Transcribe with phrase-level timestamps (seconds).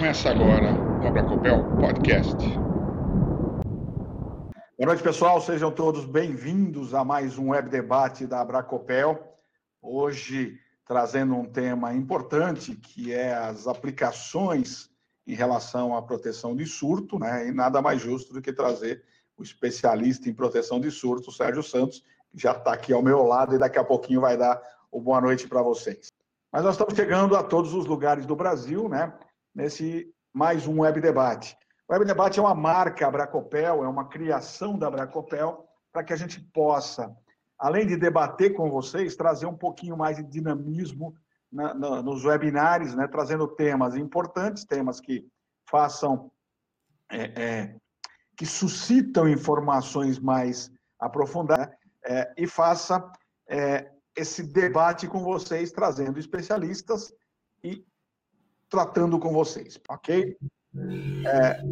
[0.00, 2.34] Começa agora o Abracopel Podcast.
[4.78, 5.42] Boa noite, pessoal.
[5.42, 9.36] Sejam todos bem-vindos a mais um web debate da Abracopel.
[9.82, 14.88] Hoje trazendo um tema importante que é as aplicações
[15.26, 17.48] em relação à proteção de surto, né?
[17.48, 19.04] E nada mais justo do que trazer
[19.36, 23.54] o especialista em proteção de surto, Sérgio Santos, que já está aqui ao meu lado
[23.54, 26.10] e daqui a pouquinho vai dar o boa noite para vocês.
[26.50, 29.12] Mas nós estamos chegando a todos os lugares do Brasil, né?
[29.54, 31.56] Nesse mais um Web Debate.
[31.88, 36.16] O Web Debate é uma marca Abracopel, é uma criação da Abracopel, para que a
[36.16, 37.14] gente possa,
[37.58, 41.14] além de debater com vocês, trazer um pouquinho mais de dinamismo
[41.50, 43.08] na, na, nos webinários, né?
[43.08, 45.26] trazendo temas importantes, temas que
[45.68, 46.30] façam,
[47.10, 47.76] é, é,
[48.36, 51.76] que suscitam informações mais aprofundadas, né?
[52.04, 53.10] é, e faça
[53.48, 57.12] é, esse debate com vocês, trazendo especialistas
[57.64, 57.84] e
[58.70, 60.36] tratando com vocês, ok?
[61.26, 61.62] É,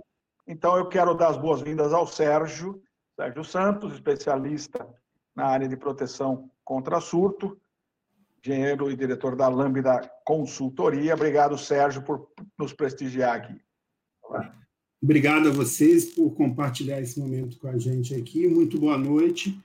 [0.46, 2.82] então, eu quero dar as boas-vindas ao Sérgio,
[3.14, 4.86] Sérgio Santos, especialista
[5.34, 7.56] na área de proteção contra surto,
[8.44, 11.14] engenheiro e diretor da Lambda Consultoria.
[11.14, 12.28] Obrigado, Sérgio, por
[12.58, 13.60] nos prestigiar aqui.
[15.00, 18.48] Obrigado a vocês por compartilhar esse momento com a gente aqui.
[18.48, 19.56] Muito boa noite.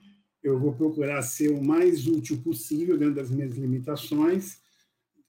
[0.42, 4.60] Eu vou procurar ser o mais útil possível dentro das minhas limitações.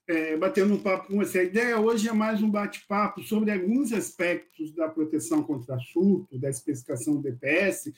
[0.08, 1.40] É, batendo um papo com você.
[1.40, 6.48] A ideia hoje é mais um bate-papo sobre alguns aspectos da proteção contra surto, da
[6.48, 7.92] especificação do DPS,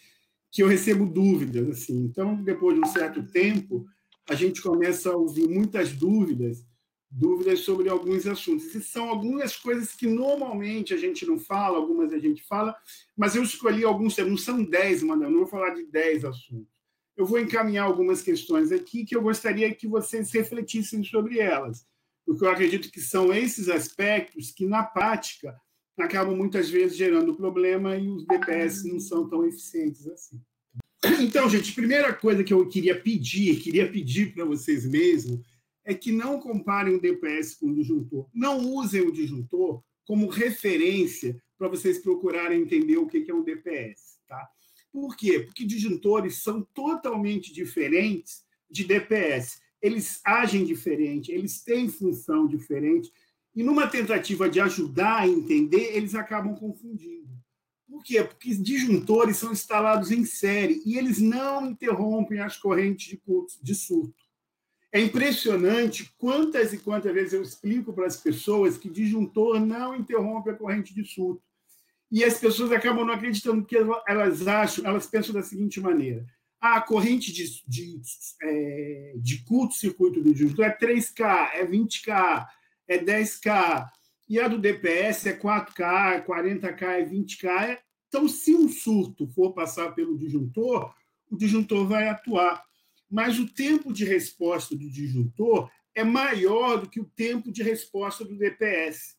[0.50, 1.68] que eu recebo dúvidas.
[1.68, 1.98] Assim.
[2.04, 3.86] Então, depois de um certo tempo,
[4.26, 6.64] a gente começa a ouvir muitas dúvidas,
[7.10, 8.74] dúvidas sobre alguns assuntos.
[8.74, 12.74] E são algumas coisas que normalmente a gente não fala, algumas a gente fala,
[13.14, 16.78] mas eu escolhi alguns, não são dez, mano, não vou falar de dez assuntos
[17.18, 21.84] eu vou encaminhar algumas questões aqui que eu gostaria que vocês refletissem sobre elas,
[22.28, 25.58] porque eu acredito que são esses aspectos que, na prática,
[25.98, 30.38] acabam muitas vezes gerando problema e os DPS não são tão eficientes assim.
[31.22, 35.40] Então, gente, a primeira coisa que eu queria pedir, queria pedir para vocês mesmos,
[35.82, 38.28] é que não comparem o DPS com o disjuntor.
[38.34, 44.18] Não usem o disjuntor como referência para vocês procurarem entender o que é um DPS,
[44.28, 44.46] tá?
[44.92, 45.40] Por quê?
[45.40, 49.60] Porque disjuntores são totalmente diferentes de DPS.
[49.80, 53.12] Eles agem diferente, eles têm função diferente,
[53.54, 57.28] e numa tentativa de ajudar a entender, eles acabam confundindo.
[57.88, 58.22] Por quê?
[58.22, 63.74] Porque disjuntores são instalados em série e eles não interrompem as correntes de, curso, de
[63.74, 64.28] surto.
[64.92, 70.50] É impressionante quantas e quantas vezes eu explico para as pessoas que disjuntor não interrompe
[70.50, 71.42] a corrente de surto.
[72.10, 76.26] E as pessoas acabam não acreditando porque elas acham, elas pensam da seguinte maneira:
[76.60, 78.00] a corrente de, de,
[78.42, 82.46] é, de curto-circuito do disjuntor é 3K, é 20K,
[82.88, 83.88] é 10K,
[84.28, 87.78] e a do DPS é 4K, é 40K, é 20K.
[88.08, 90.92] Então, se um surto for passar pelo disjuntor,
[91.30, 92.62] o disjuntor vai atuar.
[93.10, 98.24] Mas o tempo de resposta do disjuntor é maior do que o tempo de resposta
[98.24, 99.16] do DPS.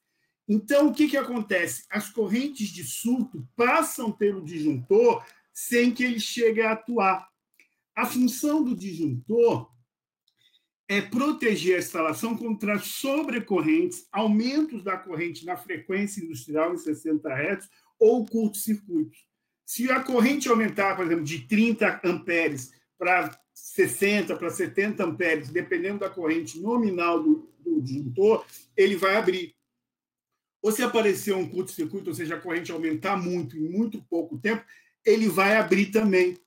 [0.48, 1.86] Então, o que, que acontece?
[1.90, 5.24] As correntes de surto passam pelo disjuntor
[5.60, 7.28] sem que ele chegue a atuar.
[7.94, 9.70] A função do disjuntor
[10.88, 17.70] é proteger a instalação contra sobrecorrentes, aumentos da corrente na frequência industrial em 60 Hz
[18.00, 19.18] ou curto-circuito.
[19.66, 26.00] Se a corrente aumentar, por exemplo, de 30 amperes para 60, para 70 amperes, dependendo
[26.00, 28.46] da corrente nominal do, do disjuntor,
[28.78, 29.54] ele vai abrir
[30.62, 34.64] ou se aparecer um curto-circuito, ou seja, a corrente aumentar muito em muito pouco tempo,
[35.06, 36.38] ele vai abrir também.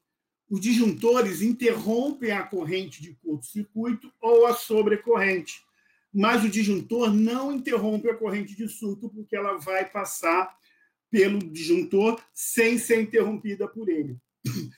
[0.48, 5.60] Os disjuntores interrompem a corrente de curto-circuito ou a sobrecorrente,
[6.12, 10.54] mas o disjuntor não interrompe a corrente de surto, porque ela vai passar
[11.10, 14.18] pelo disjuntor sem ser interrompida por ele.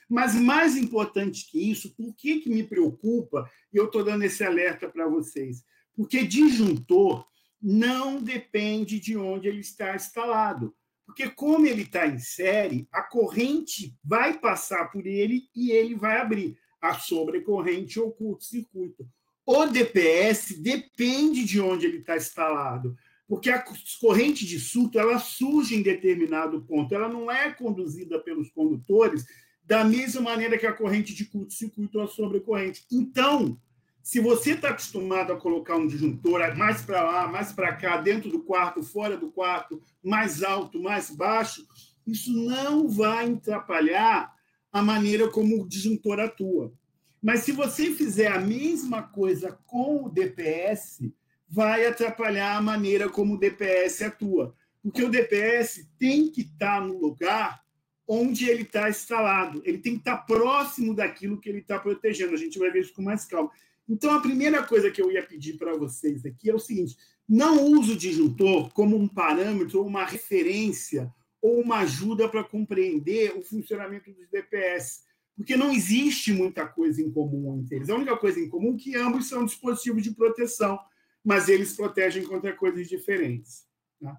[0.09, 4.43] Mas mais importante que isso, por que, que me preocupa, e eu estou dando esse
[4.43, 5.63] alerta para vocês?
[5.95, 7.25] Porque disjuntor
[7.61, 10.75] não depende de onde ele está instalado.
[11.15, 16.19] Porque, como ele está em série, a corrente vai passar por ele e ele vai
[16.19, 19.07] abrir a sobrecorrente ou curto-circuito.
[19.45, 22.97] O DPS depende de onde ele está instalado,
[23.29, 23.63] porque a
[24.01, 29.25] corrente de surto ela surge em determinado ponto, ela não é conduzida pelos condutores
[29.63, 32.85] da mesma maneira que a corrente de curto-circuito ou a sobrecorrente.
[32.91, 33.57] Então,
[34.05, 38.29] se você está acostumado a colocar um disjuntor mais para lá, mais para cá, dentro
[38.29, 41.65] do quarto, fora do quarto, mais alto, mais baixo,
[42.05, 44.31] isso não vai atrapalhar
[44.71, 46.71] a maneira como o disjuntor atua.
[47.19, 51.11] Mas se você fizer a mesma coisa com o DPS,
[51.49, 54.53] vai atrapalhar a maneira como o DPS atua.
[54.83, 57.59] Porque o DPS tem que estar no lugar
[58.07, 59.63] onde ele está instalado.
[59.65, 62.35] Ele tem que estar próximo daquilo que ele está protegendo.
[62.35, 63.49] A gente vai ver isso com mais calma.
[63.87, 66.95] Então, a primeira coisa que eu ia pedir para vocês aqui é o seguinte:
[67.27, 73.43] não use o disjuntor como um parâmetro uma referência ou uma ajuda para compreender o
[73.43, 75.03] funcionamento dos DPS,
[75.35, 77.89] porque não existe muita coisa em comum entre eles.
[77.89, 80.79] A única coisa em comum é que ambos são dispositivos de proteção,
[81.23, 83.65] mas eles protegem contra coisas diferentes.
[84.01, 84.17] Tá?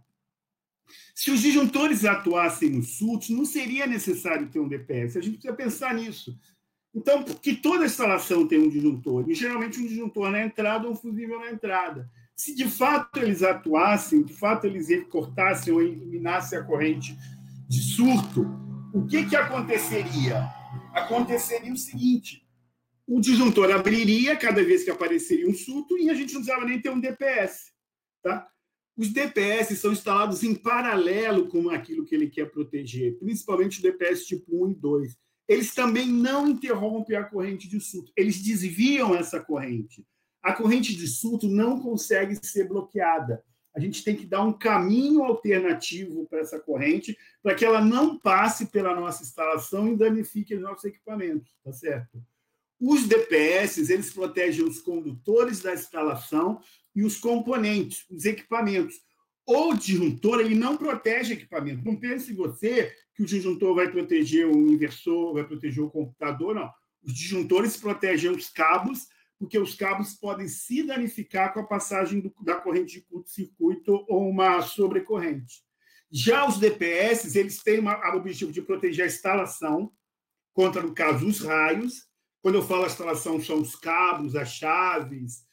[1.15, 5.17] Se os disjuntores atuassem nos surtos, não seria necessário ter um DPS.
[5.17, 6.39] A gente precisa pensar nisso.
[6.97, 10.97] Então, que toda instalação tem um disjuntor, e geralmente um disjuntor na entrada ou um
[10.97, 12.11] fusível na entrada.
[12.35, 17.15] Se de fato eles atuassem, de fato eles cortassem ou eliminassem a corrente
[17.69, 18.47] de surto,
[18.95, 20.49] o que, que aconteceria?
[20.95, 22.43] Aconteceria o seguinte:
[23.07, 26.81] o disjuntor abriria cada vez que apareceria um surto e a gente não precisava nem
[26.81, 27.73] ter um DPS.
[28.23, 28.49] Tá?
[28.97, 34.25] Os DPS são instalados em paralelo com aquilo que ele quer proteger, principalmente o DPS
[34.25, 35.26] tipo 1 e 2.
[35.49, 40.05] Eles também não interrompem a corrente de surto, eles desviam essa corrente.
[40.43, 43.43] A corrente de surto não consegue ser bloqueada.
[43.75, 48.19] A gente tem que dar um caminho alternativo para essa corrente, para que ela não
[48.19, 52.23] passe pela nossa instalação e danifique os nossos equipamentos, tá certo?
[52.81, 56.61] Os DPS, eles protegem os condutores da instalação
[56.95, 58.97] e os componentes, os equipamentos.
[59.47, 61.85] O disjuntor ele não protege equipamento.
[61.85, 66.71] Não pense você que o disjuntor vai proteger o inversor, vai proteger o computador, não.
[67.03, 69.07] Os disjuntores protegem os cabos,
[69.39, 74.29] porque os cabos podem se danificar com a passagem do, da corrente de curto-circuito ou
[74.29, 75.65] uma sobrecorrente.
[76.11, 79.91] Já os DPS, eles têm o objetivo de proteger a instalação
[80.53, 82.07] contra, no caso, os raios.
[82.43, 85.45] Quando eu falo instalação, são os cabos, as chaves,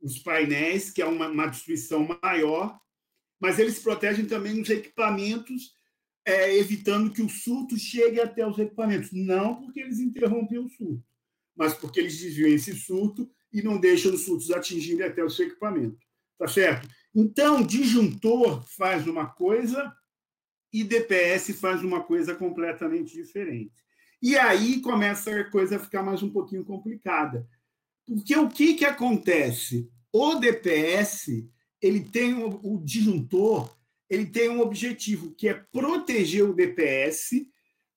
[0.00, 2.78] os painéis, que é uma, uma destruição maior,
[3.40, 5.74] mas eles protegem também os equipamentos,
[6.24, 9.10] é, evitando que o surto chegue até os equipamentos.
[9.12, 11.04] Não porque eles interrompem o surto,
[11.56, 15.46] mas porque eles desviam esse surto e não deixam os surtos atingirem até o seu
[15.46, 15.98] equipamento.
[16.38, 16.88] Tá certo?
[17.14, 19.92] Então, disjuntor faz uma coisa
[20.72, 23.74] e DPS faz uma coisa completamente diferente.
[24.20, 27.46] E aí começa a coisa a ficar mais um pouquinho complicada,
[28.06, 29.90] porque o que, que acontece?
[30.12, 31.46] O DPS
[31.80, 33.76] ele tem o, o disjuntor,
[34.12, 37.46] ele tem um objetivo que é proteger o DPS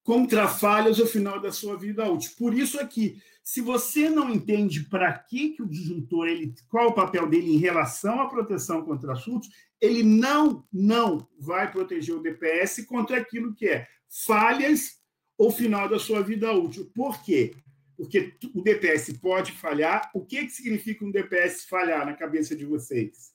[0.04, 2.32] contra falhas ao final da sua vida útil.
[2.38, 6.94] Por isso aqui, se você não entende para que, que o disjuntor, ele, qual o
[6.94, 9.50] papel dele em relação à proteção contra assuntos,
[9.82, 13.88] ele não, não vai proteger o DPS contra aquilo que é
[14.26, 15.00] falhas
[15.40, 16.90] ao final da sua vida útil.
[16.94, 17.54] Por quê?
[17.98, 20.10] porque o DPS pode falhar.
[20.14, 23.35] O que, que significa um DPS falhar na cabeça de vocês?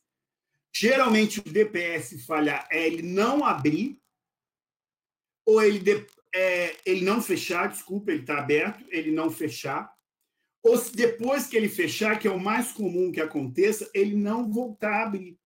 [0.75, 4.01] Geralmente, o DPS falhar é ele não abrir,
[5.47, 9.93] ou ele, de, é, ele não fechar, desculpa, ele está aberto, ele não fechar.
[10.63, 14.51] Ou se depois que ele fechar, que é o mais comum que aconteça, ele não
[14.51, 15.39] voltar a abrir.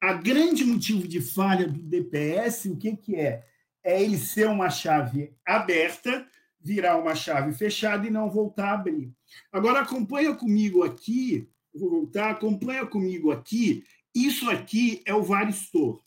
[0.00, 3.44] A grande motivo de falha do DPS, o que, que é?
[3.84, 6.26] É ele ser uma chave aberta,
[6.60, 9.12] virar uma chave fechada e não voltar a abrir.
[9.52, 13.84] Agora acompanha comigo aqui, vou voltar, acompanha comigo aqui.
[14.14, 16.02] Isso aqui é o varistor,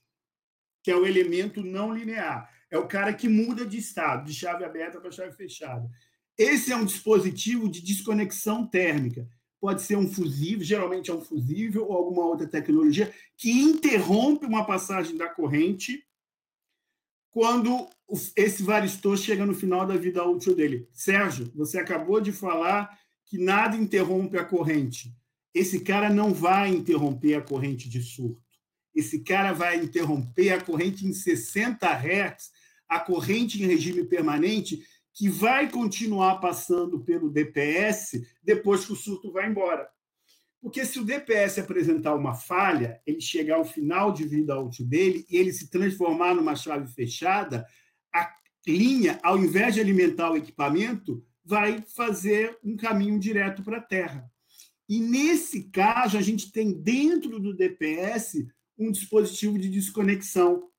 [0.83, 2.49] que é o elemento não linear.
[2.69, 5.89] É o cara que muda de estado, de chave aberta para chave fechada.
[6.37, 9.27] Esse é um dispositivo de desconexão térmica.
[9.59, 14.65] Pode ser um fusível, geralmente é um fusível ou alguma outra tecnologia que interrompe uma
[14.65, 16.05] passagem da corrente
[17.31, 17.89] quando
[18.35, 20.87] esse varistor chega no final da vida útil dele.
[20.93, 25.13] Sérgio, você acabou de falar que nada interrompe a corrente.
[25.55, 28.43] Esse cara não vai interromper a corrente de surto.
[28.93, 32.51] Esse cara vai interromper a corrente em 60 Hz,
[32.89, 34.83] a corrente em regime permanente,
[35.13, 39.87] que vai continuar passando pelo DPS depois que o surto vai embora.
[40.61, 45.25] Porque se o DPS apresentar uma falha, ele chegar ao final de vida útil dele
[45.29, 47.65] e ele se transformar numa chave fechada,
[48.13, 48.29] a
[48.67, 54.29] linha, ao invés de alimentar o equipamento, vai fazer um caminho direto para a Terra.
[54.87, 60.69] E nesse caso, a gente tem dentro do DPS um dispositivo de desconexão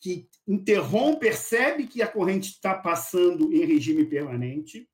[0.00, 4.88] que interrompe, percebe que a corrente está passando em regime permanente,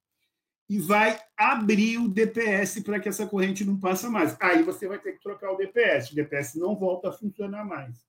[0.68, 4.36] e vai abrir o DPS para que essa corrente não passe mais.
[4.40, 8.04] Aí você vai ter que trocar o DPS, o DPS não volta a funcionar mais.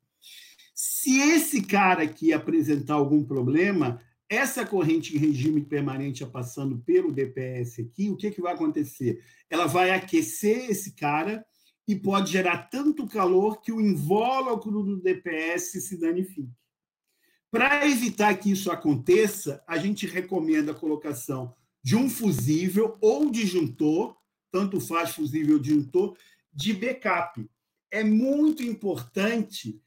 [0.73, 7.79] Se esse cara aqui apresentar algum problema, essa corrente em regime permanente passando pelo DPS
[7.81, 9.23] aqui, o que, que vai acontecer?
[9.49, 11.45] Ela vai aquecer esse cara
[11.87, 16.51] e pode gerar tanto calor que o invólucro do DPS se danifique.
[17.49, 24.17] Para evitar que isso aconteça, a gente recomenda a colocação de um fusível ou disjuntor,
[24.51, 26.17] tanto faz fusível ou disjuntor,
[26.51, 27.49] de backup.
[27.89, 29.81] É muito importante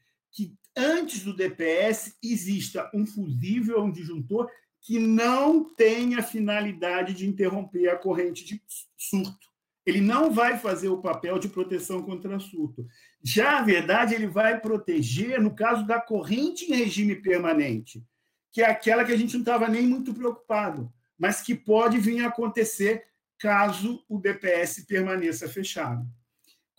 [0.75, 4.49] antes do DPS exista um fusível ou um disjuntor
[4.81, 8.61] que não tenha finalidade de interromper a corrente de
[8.97, 9.51] surto.
[9.85, 12.87] Ele não vai fazer o papel de proteção contra surto.
[13.23, 18.03] Já a verdade, ele vai proteger no caso da corrente em regime permanente,
[18.51, 22.23] que é aquela que a gente não estava nem muito preocupado, mas que pode vir
[22.23, 23.03] a acontecer
[23.39, 26.05] caso o DPS permaneça fechado.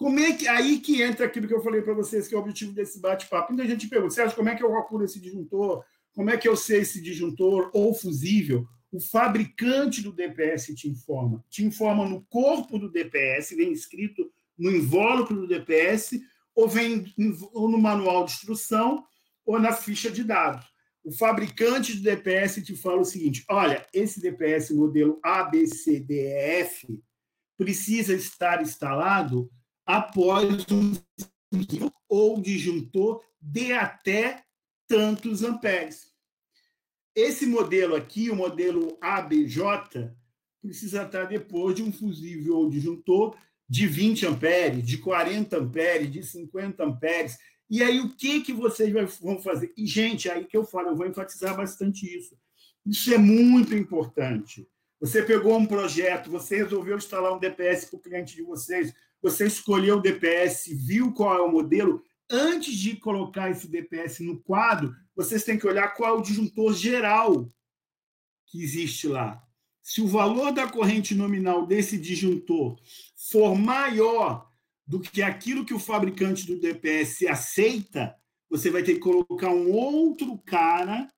[0.03, 2.41] Como é que aí que entra aquilo que eu falei para vocês, que é o
[2.41, 3.53] objetivo desse bate-papo?
[3.53, 5.85] Muita gente pergunta, Sérgio, como é que eu calculo esse disjuntor?
[6.13, 8.67] Como é que eu sei esse disjuntor ou fusível?
[8.91, 11.45] O fabricante do DPS te informa.
[11.49, 14.29] Te informa no corpo do DPS, vem escrito
[14.59, 16.21] no invólucro do DPS,
[16.53, 17.05] ou vem
[17.53, 19.05] ou no manual de instrução,
[19.47, 20.67] ou na ficha de dados.
[21.05, 26.89] O fabricante do DPS te fala o seguinte: olha, esse DPS modelo ABCDF
[27.57, 29.49] precisa estar instalado
[29.93, 30.95] após um
[32.09, 34.43] ou disjuntor de até
[34.89, 36.11] tantos amperes.
[37.15, 40.11] Esse modelo aqui, o modelo ABJ,
[40.63, 43.37] precisa estar depois de um fusível ou disjuntor
[43.69, 47.37] de 20 amperes, de 40 amperes, de 50 amperes.
[47.69, 49.75] E aí, o que, que vocês vão fazer?
[49.77, 52.35] E, gente, aí que eu falo, eu vou enfatizar bastante isso.
[52.87, 54.67] Isso é muito importante.
[55.01, 59.47] Você pegou um projeto, você resolveu instalar um DPS para o cliente de vocês, você
[59.47, 64.95] escolheu o DPS, viu qual é o modelo, antes de colocar esse DPS no quadro,
[65.15, 67.51] vocês têm que olhar qual é o disjuntor geral
[68.47, 69.43] que existe lá.
[69.81, 72.79] Se o valor da corrente nominal desse disjuntor
[73.31, 74.51] for maior
[74.87, 78.15] do que aquilo que o fabricante do DPS aceita,
[78.49, 81.09] você vai ter que colocar um outro cara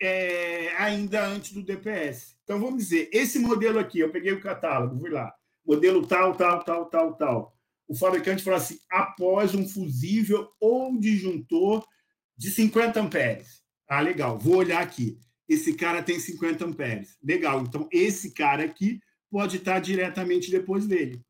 [0.00, 2.36] é, ainda antes do DPS.
[2.44, 5.34] Então, vamos dizer, esse modelo aqui, eu peguei o catálogo, fui lá,
[5.68, 7.58] modelo tal, tal, tal, tal, tal
[7.88, 11.84] o fabricante fala assim, após um fusível ou disjuntor
[12.36, 13.62] de 50 amperes.
[13.88, 15.18] Ah, legal, vou olhar aqui.
[15.48, 17.16] Esse cara tem 50 amperes.
[17.22, 21.24] Legal, então esse cara aqui pode estar diretamente depois dele.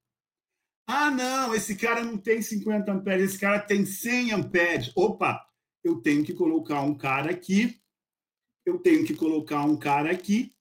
[0.85, 4.91] Ah, não, esse cara não tem 50 amperes, esse cara tem 100 amperes.
[4.97, 5.41] Opa,
[5.85, 7.81] eu tenho que colocar um cara aqui,
[8.67, 10.53] eu tenho que colocar um cara aqui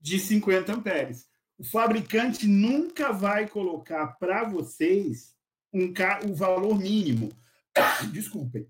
[0.00, 1.29] de 50 amperes.
[1.60, 5.34] O fabricante nunca vai colocar para vocês
[5.70, 5.92] um,
[6.26, 7.28] o valor mínimo.
[8.14, 8.66] Desculpem.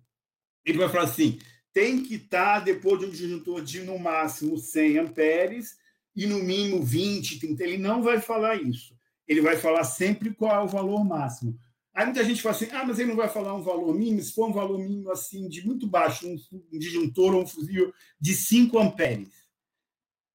[0.67, 1.39] Ele vai falar assim:
[1.73, 5.77] tem que estar depois de um disjuntor de no máximo 100 amperes
[6.17, 7.63] e no mínimo 20, 30.
[7.63, 8.93] Ele não vai falar isso.
[9.25, 11.57] Ele vai falar sempre qual é o valor máximo.
[11.95, 14.21] Aí muita gente fala assim: ah, mas ele não vai falar um valor mínimo.
[14.21, 16.37] Se for um valor mínimo assim, de muito baixo, um,
[16.73, 19.29] um disjuntor ou um fusível de 5 amperes,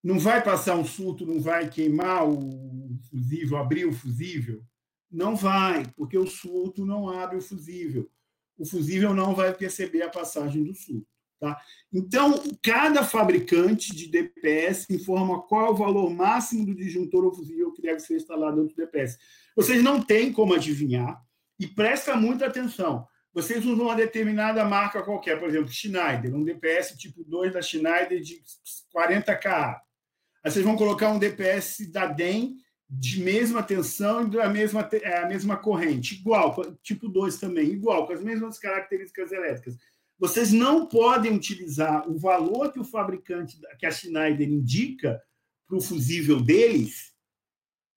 [0.06, 4.62] não vai passar um surto, não vai queimar o fusível, abrir o fusível?
[5.12, 8.08] Não vai, porque o surto não abre o fusível.
[8.56, 11.08] O fusível não vai perceber a passagem do surto.
[11.40, 11.60] Tá?
[11.92, 17.74] Então, cada fabricante de DPS informa qual é o valor máximo do disjuntor ou fusível
[17.74, 19.18] que deve ser instalado dentro do DPS.
[19.56, 21.20] Vocês não têm como adivinhar,
[21.60, 23.08] e presta muita atenção.
[23.34, 28.22] Vocês usam uma determinada marca qualquer, por exemplo, Schneider, um DPS tipo 2 da Schneider
[28.22, 28.42] de
[28.96, 29.82] 40K.
[30.46, 35.24] Aí vocês vão colocar um DPS da DEM de mesma tensão e da mesma, é,
[35.24, 39.75] a mesma corrente, igual, tipo 2 também, igual, com as mesmas características elétricas.
[40.20, 45.20] Vocês não podem utilizar o valor que o fabricante, que a Schneider indica
[45.68, 47.12] para o fusível deles,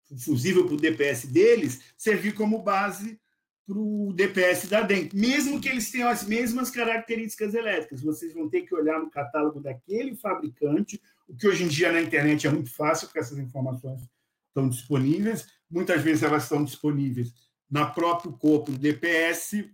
[0.10, 3.20] o fusível para o DPS deles, servir como base
[3.68, 5.10] para o DPS da DEM.
[5.13, 9.60] Mesmo que eles tenham as mesmas características elétricas, vocês vão ter que olhar no catálogo
[9.60, 14.01] daquele fabricante, o que hoje em dia na internet é muito fácil, porque essas informações
[14.48, 17.34] estão disponíveis, muitas vezes elas estão disponíveis
[17.69, 19.69] na próprio corpo do DPS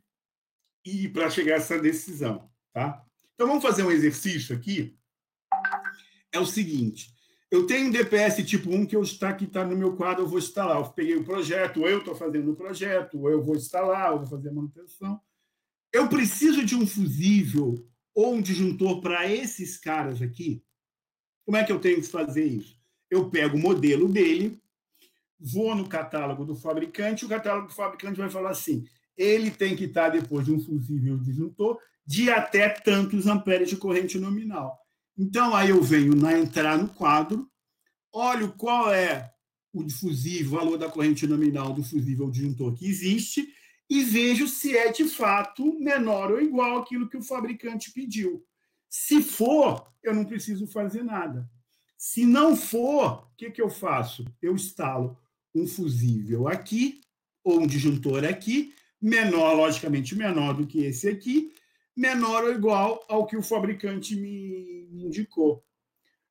[0.85, 3.05] e para chegar a essa decisão, tá?
[3.35, 4.97] Então vamos fazer um exercício aqui.
[6.31, 7.13] É o seguinte,
[7.53, 10.27] eu tenho um DPS tipo 1 que eu está que está no meu quadro, eu
[10.27, 10.77] vou instalar.
[10.77, 14.21] Eu peguei o projeto, ou eu estou fazendo o projeto, ou eu vou instalar, ou
[14.21, 15.21] vou fazer a manutenção.
[15.93, 17.75] Eu preciso de um fusível
[18.15, 20.63] ou um disjuntor para esses caras aqui.
[21.45, 22.77] Como é que eu tenho que fazer isso?
[23.09, 24.61] Eu pego o modelo dele,
[25.39, 28.85] vou no catálogo do fabricante, o catálogo do fabricante vai falar assim:
[29.17, 34.17] ele tem que estar depois de um fusível disjuntor de até tantos amperes de corrente
[34.19, 34.77] nominal.
[35.17, 37.47] Então, aí eu venho na entrar no quadro,
[38.11, 39.31] olho qual é
[39.71, 43.47] o fusível, o valor da corrente nominal do fusível disjuntor que existe
[43.89, 48.43] e vejo se é de fato menor ou igual àquilo que o fabricante pediu.
[48.95, 51.49] Se for, eu não preciso fazer nada.
[51.97, 54.23] Se não for, o que, que eu faço?
[54.39, 55.17] Eu instalo
[55.55, 57.01] um fusível aqui,
[57.43, 58.71] ou um disjuntor aqui,
[59.01, 61.51] menor, logicamente menor do que esse aqui,
[61.97, 65.65] menor ou igual ao que o fabricante me indicou.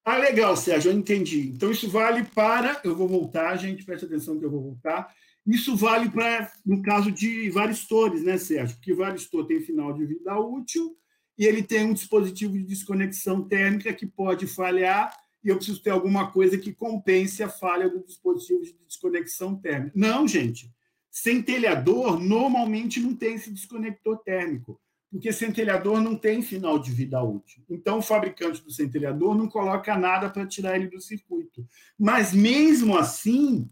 [0.04, 1.48] Ah, legal, Sérgio, eu entendi.
[1.48, 2.80] Então, isso vale para.
[2.84, 5.12] Eu vou voltar, gente, preste atenção que eu vou voltar.
[5.44, 8.76] Isso vale para, no caso de varistores, né, Sérgio?
[8.76, 10.96] Porque varistor tem final de vida útil
[11.38, 15.90] e ele tem um dispositivo de desconexão térmica que pode falhar e eu preciso ter
[15.90, 19.92] alguma coisa que compense a falha do dispositivo de desconexão térmica.
[19.96, 20.70] Não, gente.
[21.10, 24.80] Centelhador normalmente não tem esse desconector térmico
[25.12, 27.62] porque centelhador não tem final de vida útil.
[27.68, 31.68] Então, o fabricante do centelhador não coloca nada para tirar ele do circuito.
[31.98, 33.70] Mas, mesmo assim,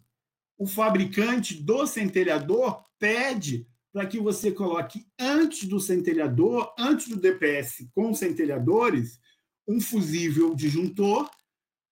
[0.58, 7.88] o fabricante do centelhador pede para que você coloque antes do centelhador, antes do DPS
[7.94, 9.18] com centelhadores,
[9.66, 11.28] um fusível disjuntor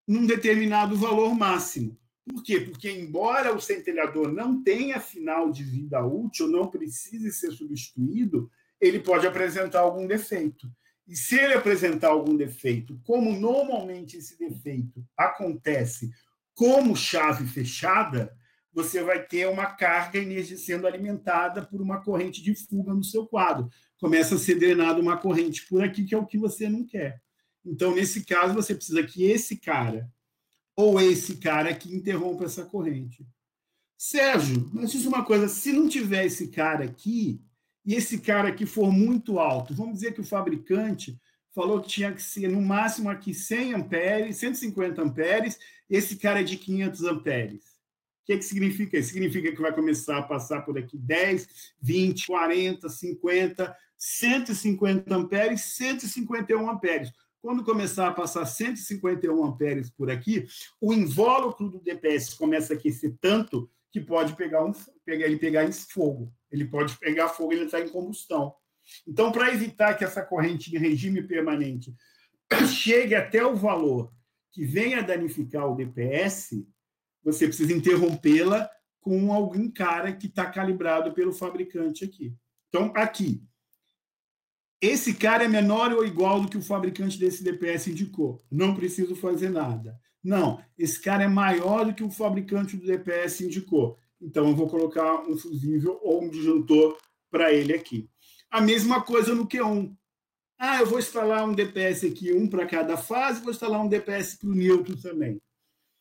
[0.06, 1.98] num determinado valor máximo.
[2.26, 2.60] Por quê?
[2.60, 8.50] Porque, embora o centelhador não tenha final de vida útil, não precise ser substituído,
[8.80, 10.70] ele pode apresentar algum defeito.
[11.06, 16.10] E se ele apresentar algum defeito, como normalmente esse defeito acontece
[16.54, 18.36] como chave fechada,
[18.78, 20.20] você vai ter uma carga
[20.56, 23.68] sendo alimentada por uma corrente de fuga no seu quadro.
[23.98, 27.20] Começa a ser drenada uma corrente por aqui, que é o que você não quer.
[27.66, 30.08] Então, nesse caso, você precisa que esse cara
[30.76, 33.26] ou esse cara que interrompa essa corrente.
[33.96, 37.42] Sérgio, mas diz uma coisa: se não tiver esse cara aqui,
[37.84, 41.20] e esse cara aqui for muito alto, vamos dizer que o fabricante
[41.52, 45.58] falou que tinha que ser no máximo aqui 100 amperes, 150 amperes,
[45.90, 47.67] esse cara é de 500 amperes.
[48.28, 49.08] Que, que significa isso?
[49.08, 51.48] Significa que vai começar a passar por aqui 10,
[51.80, 57.10] 20, 40, 50, 150 amperes, 151 amperes.
[57.40, 60.46] Quando começar a passar 151 amperes por aqui,
[60.78, 64.72] o invólucro do DPS começa a aquecer tanto que pode pegar um,
[65.06, 66.30] pegar, ele pegar em fogo.
[66.52, 68.54] Ele pode pegar fogo e ele está em combustão.
[69.06, 71.94] Então, para evitar que essa corrente em regime permanente
[72.68, 74.12] chegue até o valor
[74.52, 76.62] que venha danificar o DPS,
[77.22, 78.68] você precisa interrompê-la
[79.00, 82.34] com algum cara que está calibrado pelo fabricante aqui.
[82.68, 83.42] Então, aqui,
[84.80, 88.40] esse cara é menor ou igual do que o fabricante desse DPS indicou.
[88.50, 89.98] Não preciso fazer nada.
[90.22, 93.98] Não, esse cara é maior do que o fabricante do DPS indicou.
[94.20, 96.98] Então, eu vou colocar um fusível ou um disjuntor
[97.30, 98.08] para ele aqui.
[98.50, 99.94] A mesma coisa no Q1.
[100.58, 104.36] Ah, eu vou instalar um DPS aqui, um para cada fase, vou instalar um DPS
[104.36, 105.40] para o neutro também.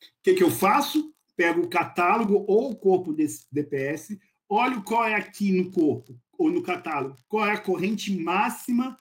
[0.01, 1.13] O que, que eu faço?
[1.36, 4.17] Pego o catálogo ou o corpo desse DPS,
[4.49, 8.97] olho qual é aqui no corpo ou no catálogo, qual é a corrente máxima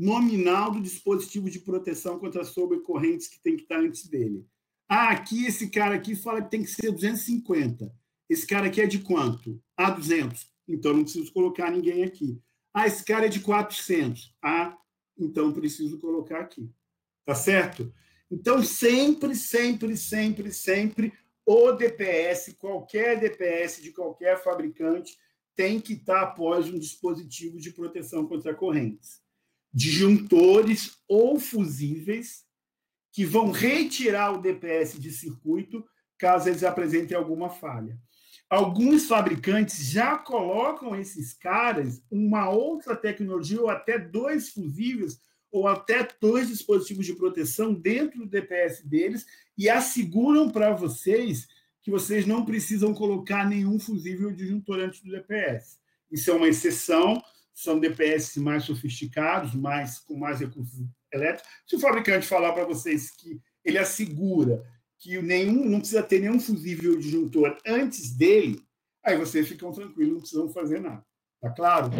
[0.00, 4.46] nominal do dispositivo de proteção contra sobrecorrentes que tem que estar antes dele.
[4.88, 7.94] Ah, aqui esse cara aqui fala que tem que ser 250.
[8.28, 9.62] Esse cara aqui é de quanto?
[9.76, 10.48] Ah, 200.
[10.66, 12.40] Então não preciso colocar ninguém aqui.
[12.72, 14.34] Ah, esse cara é de 400.
[14.42, 14.76] Ah,
[15.18, 16.70] então preciso colocar aqui.
[17.26, 17.92] Tá certo?
[18.30, 21.12] Então sempre, sempre, sempre, sempre
[21.44, 25.16] o DPS, qualquer DPS de qualquer fabricante
[25.56, 29.20] tem que estar após um dispositivo de proteção contra correntes.
[29.72, 32.44] Disjuntores ou fusíveis
[33.12, 35.84] que vão retirar o DPS de circuito
[36.16, 37.98] caso eles apresentem alguma falha
[38.50, 46.06] alguns fabricantes já colocam esses caras uma outra tecnologia, ou até dois fusíveis, ou até
[46.20, 51.48] dois dispositivos de proteção dentro do DPS deles, e asseguram para vocês
[51.82, 55.78] que vocês não precisam colocar nenhum fusível disjuntor antes do DPS.
[56.10, 57.22] Isso é uma exceção,
[57.54, 61.50] são DPS mais sofisticados, mais com mais recursos elétricos.
[61.66, 64.64] Se o fabricante falar para vocês que ele assegura
[64.98, 68.62] que nenhum, não precisa ter nenhum fusível disjuntor antes dele,
[69.02, 71.04] aí vocês ficam tranquilos, não precisam fazer nada.
[71.40, 71.90] Tá claro?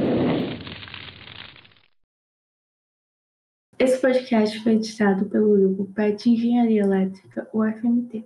[4.01, 8.25] Esse podcast foi editado pelo grupo PET Engenharia Elétrica, UFMT.